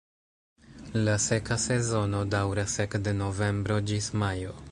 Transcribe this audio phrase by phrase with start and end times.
[1.07, 4.59] La seka sezono daŭras ekde novembro ĝis majo.